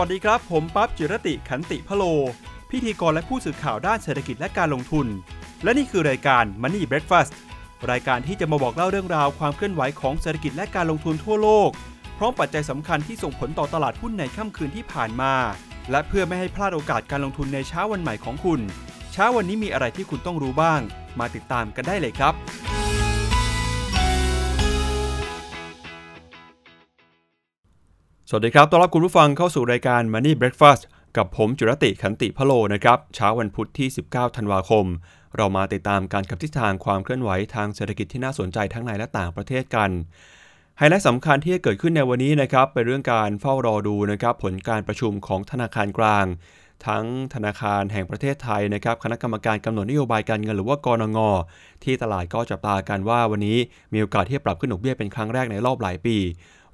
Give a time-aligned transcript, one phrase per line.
[0.00, 2.04] วัสดีครับ ผมปั๊บจิรติขันติพโล
[2.70, 5.06] พิธีกรและผู้สื่อข่าวด้านเศรษฐกิจและการลงทุน
[5.64, 7.32] และนี่คือรายการ Money Breakfast
[7.90, 11.70] รายการที่จะมาบอกเล่าเรื่องราวความเคลื่อนไหวของเศรษฐกิจและการลงทุนทั่วโลก
[12.18, 15.34] พร้อมปัจจัยสำคัญที่ส่งผลต่อตลาดหุ้นในค่ำคืนที่ผ่านมา
[15.90, 18.60] และเพื่อไม่ให้พลาดโอกาสการลงทุนในเช้าวันใหม่ของคุณ
[19.12, 20.80] เช้าวันนี้มีอะไรที่คุณต้องรู้บ้าง
[21.18, 22.34] มาติดตามกันได้เลยครับ
[28.32, 30.82] สวัสดีครับ ต้อนรับคุณผู้ฟังเข้าสู่รายการ Money Breakfast
[31.16, 34.86] กับผมจุรติขันติพโลนะครับ เช้าวันพุธที่ 19 ธันวาคม
[35.36, 39.90] เรามาติดตามการกับทิศทางความเคลื่อนไหวทางเศรษฐกิจที่น่าสนใจทั้งในและต่างประเทศกัน
[40.78, 46.26] ไฮไลท์สำคัญที่จะเกิดขึ้นในวันนี้นะครับ เป็นเรื่องการเฝ้ารอดูนะครับผลการประชุมของธนาคารกลาง
[46.86, 47.04] ทั้ง
[47.34, 51.18] ธนาคารแห่งประเทศไทยนะครับ คณะกรรมการกำหนดนโยบายการเงินหรือว่ากรงง
[51.84, 53.58] ที่ตลาดก็จับตากันว่าวันนี้
[53.92, 56.16] มีโอกาสที่จะปรับขึ้นดอกเบี้ยเป็นครั้งแรกในรอบหลายปี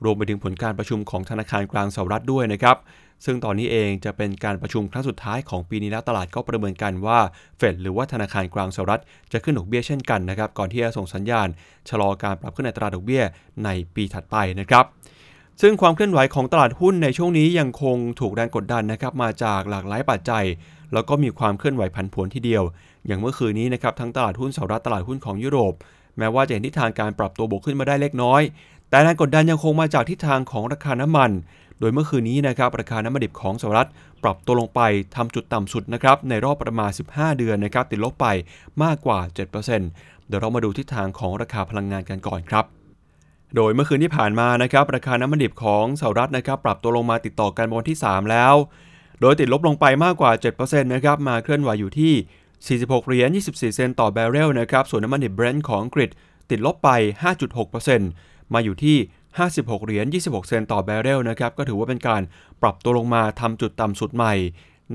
[0.05, 2.77] รวมไปถึงผลการประชุมของธนาคารกลางสหรัฐด้วยนะครับ
[3.25, 7.19] ซึ่งตอนนี้เองจะเป็นการประชุมครั้งสุดท้ายของปีนี้แล้วตลาดก็ประเมินกันว่า
[7.57, 9.03] เฟดหรือว่าธนาคารกลางสหรัฐ
[9.33, 11.49] จะขึ้นดอกเบี้ยเช่นกันนะครับ ก่อนที่จะส่งสัญญาณ
[11.89, 13.23] ชะลอการปรับขึ้นอัตราดอกเบี้ย
[13.65, 14.85] ในปีถัดไปนะครับ
[15.61, 20.45] ซึ่งความเคลื่อนไหวของตลาดหุ้นในช่วงนี้ยังคงถูกแรงกดดันนะครับมาจากหลากหลายปัจจัย
[20.93, 22.63] แล้วก็มีความเคลื่อนไหวผันผวนทีเดียว
[23.07, 25.75] อย่างเมื่อคืนนี้นะครับทั้งตลาดหุ้นสหรัฐตลาดหุ้นของยุโรป
[26.19, 28.43] แม้ว่าจะเห็นทิศทางการปรับตัวบวกขึ้นมาได้เล็กน้อย
[28.91, 31.31] แต่แรงกดดันยังคงมาจากทิศทางของราคาน้ำมัน
[31.81, 33.89] โดยเมื่อคืนนี้นะครับราคาน้ำมันดิบของสหรัฐ
[34.23, 34.81] ปรับตัวลงไป
[35.17, 38.27] ทำจุดต่ำสุดนะครับในรอบประมาณ 15 เดือนนะครับติดลบไป
[38.83, 39.19] มากกว่า
[39.73, 42.65] 7%เดี๋ยวเรามาดูทิศทางของราคาพลังงานกันก่อนครับ
[43.57, 48.55] โดยเมื่อคืนที่ผ่านมานะครับราคาน้ำมันดิบของสหรัฐนะครับปรับตัวลงมาติดต่อกันวันที่ 3 แล้ว
[49.21, 56.11] โดยติดลบลงไปมากกว่า 7%นะครับมาเคลื่อนไหวอยู่ที่ 46 เหรียญ 24 เซนต์ต่อแบเรลนะครับส่วนน้ำมันดิบเบรนท์ของอังกฤษ
[56.51, 56.91] ติดลบไป
[57.55, 58.97] 5.6% มาอยู่ที่
[59.41, 62.23] 56 เหรียญ 26 เซนต์ต่อแบเรลนะครับ ก็ถือว่าเป็นการ
[62.63, 64.35] ปรับตัวลงมาทำจุดต่ำสุดใหม่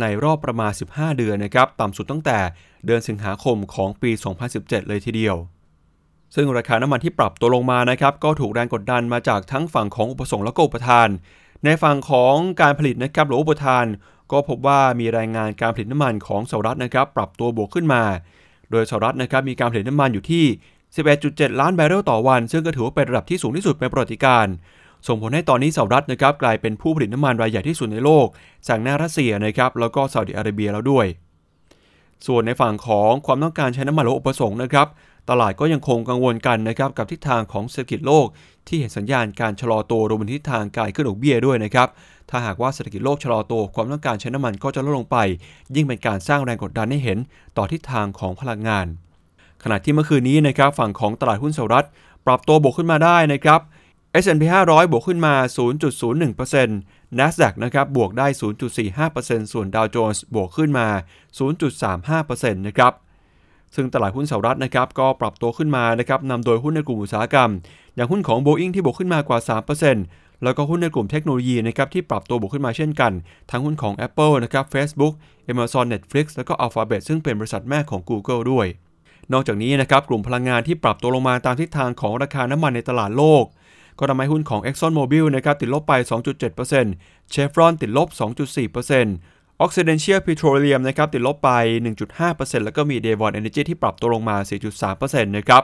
[0.01, 2.39] ในรอบประมาณ 15 เดือนนะครับ ต่ำสุดตั้งแต่
[2.85, 4.11] เดือนสิงหาคมของปี
[4.49, 5.35] 2017 เลยทีเดียว
[6.35, 11.09] ซึ่งราคาน้ำมันที่ปรับตัวลงมานะครับ ก็ถูกแรงกดดันมาจากทั้งฝั่งของอุปสงค์และก็อุปทาน
[11.63, 13.85] ในฝั่งของการผลิตนะครับหรืออุปทาน
[14.31, 18.03] ก็พบว่ามีรายงานการผลิตน้ำมันของสหรัฐนะครับ ปรับตัวบวกขึ้นมา
[18.71, 20.45] โดยสหรัฐนะครับมีการผลิตน้ำมันอยู่ที่
[20.95, 24.47] 11.7 ล้านบาร์เรลต่อวัน ซึ่งก็ถือว่าเป็นระดับที่สูงที่สุดเป็นประวัติการ
[25.07, 28.27] ส่งผลให้ตอนนี้สหรัฐนะครับกลายเป็นผู้ผลิตน้ำมันรายใหญ่ที่สุดในโลก
[28.67, 31.05] จากหน้ารัสเซียนะครับแล้วก็ซาอุดิอาระเบียแล้วด้วย
[32.27, 34.87] ส่วนในฝั่งของความต้องการใช้น้ำมันหรืออุปสงค์นะครับ
[35.29, 38.25] ตลาดก็ยังคงกังวลกันนะครับกับทิศทางของเศรษฐกิจโลก
[38.67, 41.87] ที่เห็นสัญญาณการชะลอตัวรวมถึงทิศทางการขึ้นดอกเบี้ยด้วยนะครับ
[42.29, 45.17] ถ้าหากว่าเศรษฐกิจโลกชะลอตัวความต้องการใช้น้ำมันก็จะลดลงไป
[45.75, 47.17] ยิ่งเป็นการสร้างแรงกดดันให้เห็น
[47.57, 48.87] ต่อทิศทางของพลังงาน
[49.63, 51.87] ขณะที่เมื่อคืนนี้นะครับฝั่งของตลาดหุ้นสหรัฐ
[52.25, 53.59] ปรับตัวบวกขึ้นมาได้นะครับ
[54.23, 55.33] S&P 500 บวกขึ้นมา
[56.05, 58.27] 0.01% NASDAQ นะครับบวกได้
[58.89, 60.87] 0.45%ส่วน Dow Jones บวกขึ้นมา
[61.71, 62.93] 0.35%นะครับ
[63.75, 67.49] ซึ่งตลาดหุ้นสหรัฐนะครับก็ปรับตัวขึ้นมานะครับนำโดยหุ้นในกลุ่มอุตสาหกรรม
[67.95, 69.39] อย่างหุ้นของ Boeing ที่บวกขึ้นมากว่า
[69.91, 73.11] 3%แล้วก็หุ้นในกลุ่มเทคโนโลยีนะครับที่ปรับตัวบวกขึ้นมาเช่นกัน
[73.51, 75.13] ทั้งหุ้นของ Apple นะครับ Facebook
[75.51, 78.67] Amazon Netflix แล้วก็ Alphabet ซึ่งเป็นบริษัทแม่ของ Google ด้วย
[79.33, 83.43] นอกจากนี้นะครับกลุ่มพลังงานที่ปรับตัวลงมาตามทิศทางของราคาน้ำมันในตลาดโลก
[83.99, 85.93] ก็ทำให้หุ้นของ Exxon Mobil นะครับติดลบไป
[86.59, 88.07] 2.7% Chevron ติดลบ
[89.05, 91.51] 2.4% Occidental Petroleum นะครับติดลบไป
[92.09, 94.37] 1.5%แล้วก็มี Devon Energy ที่ปรับตัวลงมา
[94.81, 95.63] 4.3%นะครับ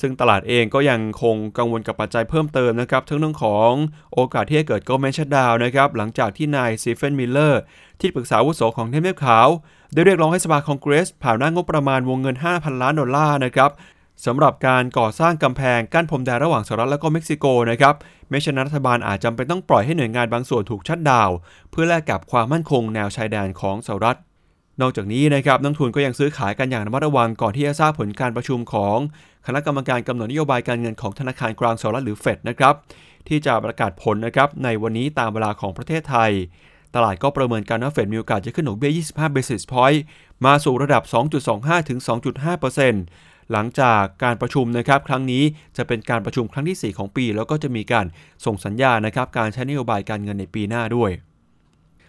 [0.00, 3.70] ซึ่งตลาดเองก็ยังคงกังวลกับปัจจัยเพิ่มเติมนะครับ ทั้งเรื่องของ
[4.14, 7.60] โอกาสที่จะเกิด Government Shutdown นะครับ หลังจากที่นายสตีเฟนมิลเลอร์
[8.00, 9.48] ที่ปรึกษาอาวุโสของทำเนียบขาว
[9.92, 13.70] ได้เรียกร้องให้สภาคองเกรส ผ่านร่างงบประมาณวงเงิน 5,000 ล้านดอลลาร์นะครับ
[14.26, 17.94] สำหรับการก่อสร้างกำแพงกั้นพรมแดนระหว่างสหรัฐและก็เม็กซิโกนะครับ
[18.28, 21.30] ไม่เช่นนั้นรัฐบาลอาจจำเป็นต้องปล่อยให้หน่วยงานบางส่วนถูกชัดดาว
[21.70, 24.18] เพื่อแลกกับความมั่นคงแนวชายแดนของสหรัฐ
[24.80, 28.98] นอกจากนี้นะครับนักทุนก็ยังซื้อขายกันอย่างระมัดระวังก่อนที่จะทราบผลการประชุมของ
[29.46, 32.74] คณะกรรมการกำหนดนโยบายการเงินของธนาคารกลางสหรัฐหรือเฟดนะครับ
[33.28, 36.30] ที่จะประกาศผลนะครับในวันนี้ตามเวลาของประเทศไทย
[36.94, 39.98] ตลาดก็ประเมินการว่าเฟดมีโอกาสจะขึ้นดอกเบี้ย 25 basis point
[40.44, 41.02] มาสู่ระดับ
[41.46, 41.98] 2.25 ถึง
[42.74, 45.42] 2.5%หลังจากการประชุมนะครับครั้งนี้
[45.76, 48.06] จะเป็นการประชุมครั้งที่ 4 ของปี แล้วก็จะมีการ
[48.44, 51.10] ส่งสัญญานะครับการใช้นโยบายการเงินในปีหน้าด้วย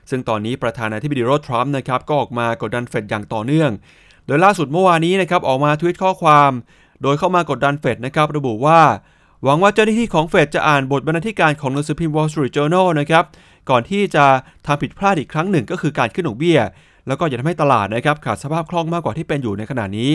[0.09, 3.71] ซึ่งตอนนี้ประธานาธิบดีโรทรัมป์นะครับก็ออกมากดดันเฟดอย่างต่อเนื่อง
[4.25, 6.51] โดยล่าสุดเมื่อวานนี้นะครับออกมาทวิตข้อความ
[7.01, 8.81] โดยเข้ามากดดันเฟดนะครับระบุว่า
[9.44, 13.24] หวังว่าเจ้าหน้าที่ของเฟดจะอ่านบทบรรณาธิการของหนังสือพิมพ์ Wall Street Journal นะครับ
[13.69, 14.25] ก่อนที่จะ
[14.66, 16.60] ทำผิดพลาดอีกครั้งหนึ่งก็คือการขึ้นดอกเบี้ย
[17.07, 20.12] แล้วก็อย่าทำให้ตลาดนะครับขาดสภาพคล่องมากกว่าที่เป็นอยู่ในขณะนี้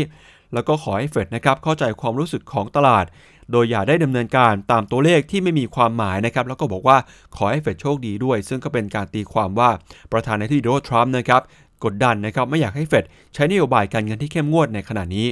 [0.54, 3.04] แล้วก็ขอให้เฟดนะครับเข้าใจความรู้สึกของตลาด
[3.52, 6.98] โดยอย่าได้ดำเนินการตามตัวเลขที่ไม่มีความหมายนะครับแล้วก็บอกว่า
[7.36, 9.70] ขอให้เฟดโชคดีด้วย ซึ่งก็เป็นการตีความว่า
[10.12, 11.42] ประธานาธิบดีโดนัลด์ทรัมป์นะครับ
[11.84, 13.04] กดดันนะครับไม่อยากให้เฟด
[13.34, 15.26] ใช้นโยบายการเงินที่เข้มงวดในขณะนี้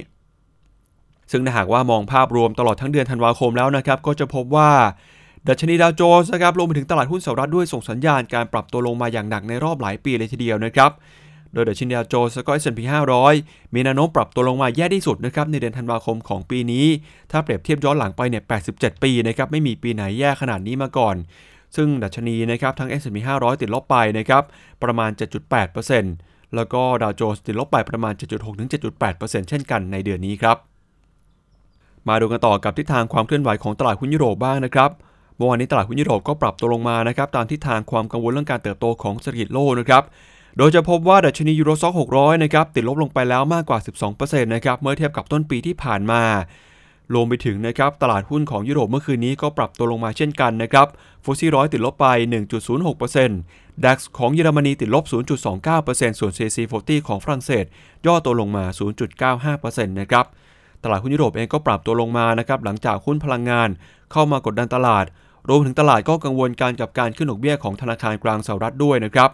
[1.30, 4.70] ซึ่งถ้าหากว่ามองภาพรวมตลอดทั้งเดือนธันวาคมแล้วนะครับ ก็จะพบว่า
[5.48, 10.90] ดัชนีดาวโจนส์นะครับลงไปถึงตลาดหุ้นสหรัฐด้วยส่งสัญญาณการปรับตัวลงมาอย่างหนักในรอบหลายปีเลยทีเดียวนะครับ
[11.52, 12.80] โดยดัชนีดาวโจนส์แล้วก็ S&P
[13.28, 16.86] 500 มีแนวโน้มปรับตัวลงมาแย่ที่สุดนะครับในเดือนธันวาคมของปีนี้
[17.30, 18.42] ถ้าเปรียบเทียบย้อนหลังไปเนี่ย
[18.72, 21.16] 87 ปีนะครับไม่มีปีไหนแย่ขนาดนี้มาก่อน
[21.76, 24.42] ซึ่งดัชนีนะครับทั้ง S&P 500 ติดลบไปนะครับ
[24.82, 25.10] ประมาณ
[25.82, 30.56] 7.8%แล้วก็ดาวโจนส์ติดลบไปประมาณ 7.6-7.8%เช่นกันในเดือนนี้ครับ
[32.08, 34.90] มาดูกันต่อกับทิศทางความเคลื่อนไหวของตลาดหุ้นยุโรปบ้างนะครับ
[35.36, 40.02] เมื่อวานนี้ตลาดหุ้นยุโรปก็ปรับตัวลงมานะครับตามทิศทางความกังวลเรื่องการเติบโตของเศรษฐกิจโลกนะครับ
[40.56, 43.78] โดยจะพบว่าดัชนียูโรซ็อก600 นะครับติดลบลงไปแล้วมากกว่า
[44.16, 46.22] 12%นะครับเมื่อเทียบกับต้นปีที่ผ่านมา
[47.14, 50.86] รวมไปถึงนะครับตลาดหุ้นของยุโรปเมื่อคืนนี้ก็ปรับตัวลงมาเช่นกันนะครับ
[51.24, 52.06] ฟุตซี่ร้อยติดลบไป
[52.96, 55.04] 1.06% DAX ของเยอรมนีติดลบ
[55.62, 57.64] 0.29%ส่วน CAC 40 ของฝรั่งเศส
[58.06, 58.64] ย่อตัวลงมา
[59.50, 60.26] 0.95%นะครับ
[60.86, 63.68] ตลาดหุ้นยุโรปเองก็ปรับตัวลงมานะครับหลังจากหุ้นพลังงาน
[64.12, 65.04] เข้ามากดดันตลาด
[65.48, 69.30] รวมถึงตลาดก็กังวลการกับการขึ้นดอกเบี้ยของธนาคารกลางสหรัฐด้วยนะครับ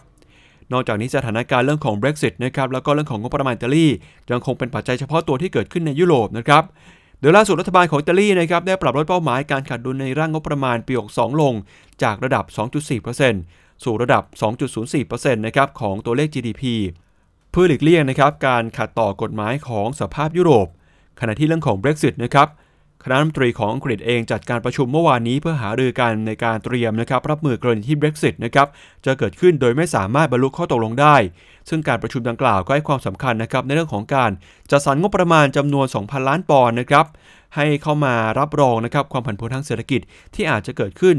[0.73, 3.87] นอกจากนี้สถานการณ์เรื่องของ Brexit นะครับแล้วก็เรื่องของงบประมาณอิตาลี
[4.31, 6.63] ยังคงเป็นปัจจัยเฉพาะตัวที่เกิดขึ้นในยุโรปนะครับ
[7.21, 11.55] โดยล่าสุดรัฐบาลของอิตาลีนะครับได้ปรับลดเป้าหมายการขาดดุลในร่างงบประมาณปี62ลง
[12.03, 12.45] จากระดับ
[13.15, 14.23] 2.4%สู่ระดับ
[14.81, 16.63] 2.04%นะครับของตัวเลข GDP
[17.51, 20.67] เพื่อหลีกเลี่ยงนะครับการขัดต่อกฎหมายของสภาพยุโรป
[21.23, 22.49] ขณะที่เรื่องของ Brexit นะครับ
[23.05, 28.69] คณะรัฐมนตรีของอังกฤษเองจัดการประชุมเมื่อวานนี้เพื่อหารือกันในการเตรียมนะครับรับมือกรณีที่ Brexit นะครับ
[29.07, 31.17] จะเกิดขึ้นโดยไม่สามารถบรรลุข้อตกลงได้
[31.69, 34.31] ซึ่งการประชุมดังกล่าวก็ให้ความสำคัญนะครับในเรื่องของการ
[34.71, 37.07] จัดสรรงบประมาณจำนวน 2,000 ล้านปอนด์นะครับ
[37.57, 40.01] ให้เข้ามารับรองนะครับความผันผวนทางเศรษฐกิจ
[40.35, 41.17] ที่อาจจะเกิดขึ้น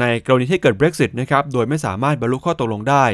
[0.00, 3.04] ในกรณีที่เกิด Brexit นะครับโดยไม่สามารถบรรลุข้อตกลงได้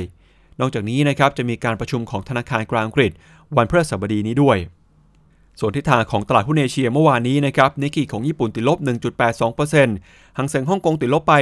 [0.60, 3.12] นอกจากนี้นะครับจะมีการประชุมของธนาคารกลางอังกฤษ
[3.56, 4.58] วันพฤหัสบดีนี้ด้วย
[5.60, 8.78] ส่วนทิศทางของตลาดหุ้นเอเชียเมื่อวานนี้นะครับนิกกี้ของญี่ปุ่นติดลบ
[9.58, 11.32] 1.82%หังเซ็งฮ่องกงติดลบไป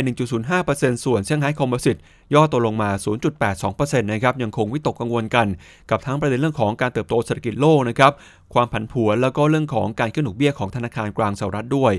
[0.48, 1.96] 1.05%ส่วนเซี่ยงไฮ้คอมโพสิต
[2.34, 2.90] ย่อตัวลงมา
[3.50, 5.46] 0.82%นะครับยังคงวิตกกังวลกัน
[5.90, 8.12] กับทั้งประเด็นเรื่องของการเติบโตเศรษฐกิจโลกนะครับ
[8.54, 11.92] ความผันผวนแล้วก็เรื่องของการขึ้นดอกเบี้ยของธนาคารกลางสหรัฐด้วย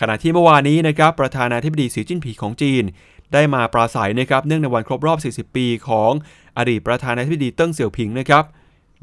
[0.00, 2.84] ขณะที่เมื่อวานนี้นะครับประธานาธิบดีสีจิ้นผิงของจีน
[3.32, 6.12] ได้มาปราศัยนะครับเนื่องในวันครบรอบ 40 ปีของ
[6.58, 8.44] อดีตประธานาธิบดีเติ้งเสี่ยวผิงนะครับ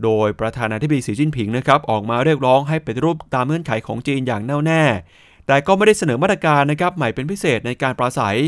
[0.04, 4.84] โดยประธานาธิบดีสีจิ้นผิงนะครับออกมาเรียกร้องให้เป็นรูปตามเงื่อนไขของจีนอย่างแน่วแน่
[5.48, 8.40] แต่ก็ไม่ได้เสนอมาตรการนะครับใหม่เป็นพิเศษในการปราศัย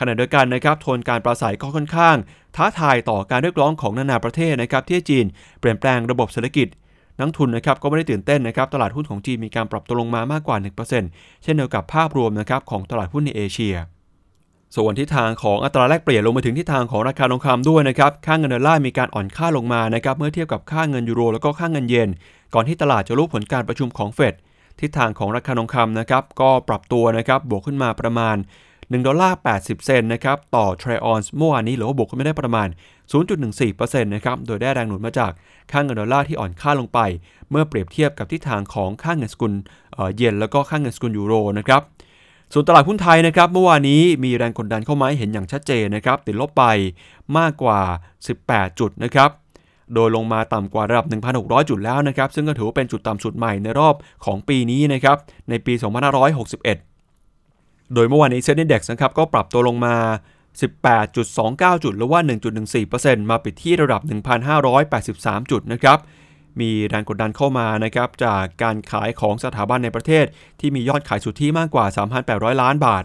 [0.00, 2.16] ขณะเดียวกันนะครับโทนการปราศัยก็ค่อนข้าง
[2.56, 5.26] ท้าทายต่อการเรียกร้องของนานาประเทศนะครับที่จีน
[5.60, 6.68] เปลี่ยนแปลงระบบเศรษฐกิจ
[7.18, 10.56] นักทุนนะครับก็ไม่ได้ตื่นเต้นนะครับตลาดหุ้นของจีนมีการปรับตัวลงมามากกว่า
[11.00, 13.76] 1%เช่นเดียวกับภาพรวมนะครับของตลาดหุ้นในเอเชีย
[14.76, 22.08] ส่วนทิศทางของอัตราแลกเปลี่ยนลงมาถึงทิศทางของราคาทองคำด้วยนะครับ ค่าเงินดอลลาร์มีการอ่อนค่าลงมานะครับเมื่อเทียบกับค่าเงินยูโรแล้วก็ค่าเงินเยน
[22.54, 24.34] ก่อนที่ตลาดจะรู้ผลการประชุมของเฟด
[24.80, 28.36] ทิศทางของราคาทองคำนะครับก็ปรับตัวนะครับบวกขึ้นมาประมาณ
[28.72, 32.68] 1ดอลลาร์80 เซนต์นะครับต่อทรอยออนซ์เมื่อวานนี้หรือว่าบวกขึ้นมาได้ประมาณ
[33.40, 35.32] 0.14%นะครับโดยได้แรงหนุนมาจาก
[35.72, 37.00] ค่าเงินดอลลาร์ที่อ่อนค่าลงไป
[37.50, 39.52] เมื่อเปรียบเทียบกับทิศทางของค่าเงินสกุล
[40.16, 41.82] เยนแล้วก็ค่าเงินสกุลยูโรนะครับ
[42.52, 46.64] ส่วนตลาดหุ้นไทยนะครับเมื่อวานนี้มีแรงกดดันเข้ามาเห็นอย่างชัดเจนนะครับติดลบไป
[47.38, 47.80] มากกว่า
[48.28, 49.30] 18 จุดนะครับ
[49.94, 51.06] โดยลงมาต่ำกว่าระดับ
[51.38, 53.94] 1,600 จุดแล้วนะครับ ซึ่งก็ถือว่าเป็นจุดต่ำสุดใหม่ในรอบ
[54.24, 55.16] ของปีนี้นะครับ
[55.48, 55.72] ในปี
[56.98, 59.94] 2561 โดยเมื่อวานนี้เซ็นดีเด็กนะครับ ก็ปรับตัวลงมา
[61.08, 62.20] 18.29 จุด หรือว่า
[62.74, 64.02] 1.14%มาปิดที่ระดับ
[64.76, 65.98] 1,583 จุดนะครับ
[66.60, 70.24] มีแรงกดดันเข้ามานะครับจากการขายของสถาบันในประเทศ
[70.60, 71.86] ที่มียอดขายสุทธิมากกว่า
[72.24, 73.04] 3,800 ล้านบาท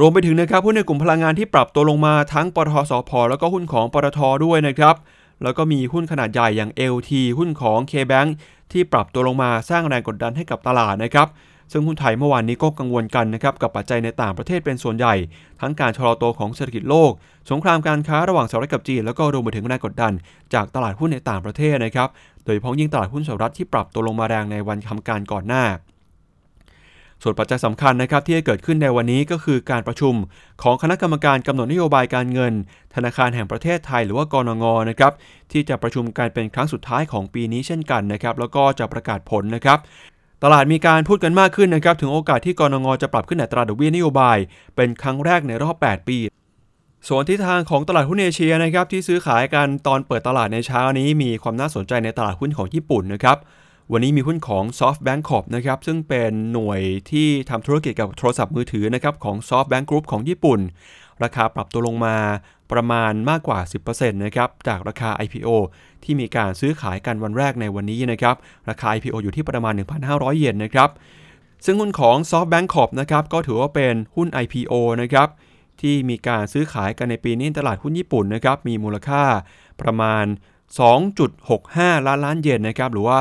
[0.00, 4.96] รวมไปถึงนะครับหุ้นในกลุ่มพลังงานที่ปรับตัวลงมาทั้งปทสพแล้วก็หุ้นของปตทด้วยนะครับ
[5.42, 8.28] แล้วก็มีหุ้นขนาดใหญ่อย่าง LT หุ้นของ KBank
[8.72, 11.28] ที่ปรับตัวลงมาสร้างแรงกดดันให้กับตลาดนะครับ
[11.72, 15.14] ซึ่งหุ้นไทยเมื่อวานนี้ก็กังวลกันนะครับกับปัจจัยในต่างประเทศเป็นส่วนใหญ่
[15.60, 17.12] ทั้งการชะลอตัวของเศรษฐกิจโลก
[17.50, 20.12] สงครามการค้าระหว่างสหรัฐกับจีน แล้วก็รวมไปถึงแรงกดดัน
[20.54, 22.08] จากตลาดหุ้นในต่างประเทศนะครับ
[22.44, 25.64] โดยเฉพาะยิ่งตลาดหุ้นสหรัฐที่ปรับตัวลงมาแรงในวันทำการก่อนหน้า
[27.22, 30.14] ส่วนปัจจัยสำคัญนะครับที่จะเกิดขึ้นในวันนี้ก็คือการประชุม
[30.62, 32.52] ของคณะกรรมการกำหนดนโยบายการเงิน
[32.94, 35.12] ธนาคารแห่งประเทศไทยหรือว่ากรงงนะครับ
[35.52, 39.78] ที่จะประชุมกันเป็นครั้งสุดท้ายของปีนี้เช่นกันนะครับแล้วก็จะประกาศผลนะครับ
[40.44, 44.38] ตลาดมีการพูดกันมากขึ้นนะครับถึงโอกาสที่กรงงจะปรับขึ้นอัตราดอกเบี้ยนโยบาย
[44.76, 46.18] เป็นครั้งแรกในรอบ 8 ปี
[47.08, 53.36] ส่วนทิศทางของตลาดหุ้นเอเชียนะครับที่ซื้อขายกันตอนเปิดตลาดในเช้านี้ มีความน่าสนใจในตลาดหุ้นของญี่ปุ่นนะครับ
[53.92, 56.80] วันนี้มีหุ้นของ SoftBank Corp นะครับซึ่งเป็นหน่วย
[57.10, 60.60] ที่ทำธุรกิจกับโทรศัพท์มือถือนะครับของ SoftBank Group ของญี่ปุ่น
[61.24, 62.16] ราคาปรับตัวลงมา
[62.72, 65.48] ประมาณมากกว่า 10%นะครับ จากราคา IPO
[66.04, 68.36] ที่มีการซื้อขายกันวันแรกในวันนี้นะครับ
[68.70, 69.74] ราคา IPO อยู่ที่ประมาณ
[70.06, 70.90] 1,500 เยนนะครับ
[71.64, 75.28] ซึ่งหุ้นของ SoftBank Corp นะครับ ก็ถือว่าเป็นหุ้น IPO นะครับ
[75.80, 79.22] ที่มีการซื้อขายกันในปีนี้ตลาดหุ้นญี่ปุ่นนะครับ มีมูลค่า
[79.80, 80.24] ประมาณ
[80.78, 83.18] 2.65 ล้านล้านเยนนะครับหรือว่า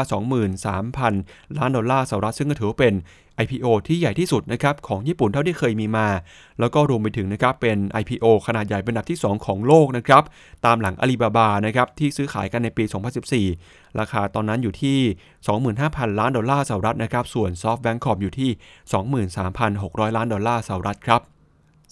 [0.58, 2.94] 23,000 ล้านดอลลาร์สหรัฐซึ่งก็ถือว่าเป็น
[3.44, 6.08] IPO ที่ใหญ่ที่สุดนะครับของญี่ปุ่นเท่าที่เคยมีมา
[6.60, 10.24] แล้วก็รวมไปถึงนะครับเป็น IPO ขนาดใหญ่เป็นอันดับที่ 2 ของโลกนะครับ
[10.66, 12.84] ตามหลังอาลีบาบานะครับที่ซื้อขายกันในปี
[13.42, 14.98] 2014 ราคาตอนนั้นอยู่ที่
[15.58, 18.50] 25,000 ล้านดอลลาร์สหรัฐนะครับส่วน SoftBank Corp อยู่ที่
[19.54, 21.39] 23,600 ล้านดอลลาร์สหรัฐครับ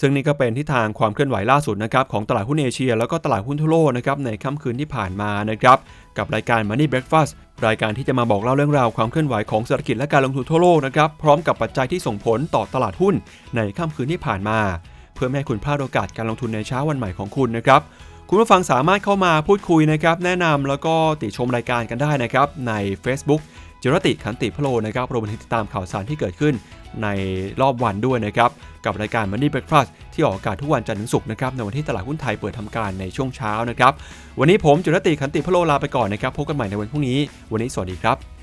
[0.01, 5.77] ซึ่งนี่ก็เป็นทิศทางความเคลื่อนไหวล่าสุดนะครับของตลาดหุ้นเอเชีย แล้วก็ตลาดหุ้นทั่วโลกนะครับในค่ำคืนที่ผ่านมานะครับ
[6.18, 7.32] กับรายการ Money Breakfast
[7.68, 13.16] รายการที่จะมาบอกเล่าเรื่องราวความเคลื่อนไหวของเศรษฐกิจและการลงทุนทั่วโลกนะครับพร้อมกับปัจจัยที่ส่งผลต่อตลาดหุ้น
[13.56, 14.60] ในค่ำคืนที่ผ่านมา
[15.16, 17.82] เพื่อไม่ให้คุณพลาดโอกาสการลงทุนในเช้าวันใหม่ของคุณนะครับ
[18.30, 22.74] คุณผู้ฟังสามารถเข้ามาพูดคุยนะครับแนะนำแล้วก็ติชมรายการกันได้นะครับใน
[23.04, 23.42] Facebook
[23.81, 26.53] จิรติขันติพโลนะครับรวมถึงติดตามข่าวสารที่เกิดขึ้น
[27.03, 27.07] ใน
[27.62, 28.50] รอบวันด้วยนะครับ
[28.86, 33.93] กับรายการ Money Breakfast ที่ออกอากาศทุกวันจันทร์ถึงศุกร์นะครับในวันที่ตลาดหุ้นไทยเปิดทำการในช่วงเช้านะครับ
[34.39, 37.19] วันนี้ผมจิรติขันติพโลลาไปก่อนนะครับพบกันใหม่ในวันพรุ่งนี้
[37.51, 38.37] วันนี้สวัสดีครับ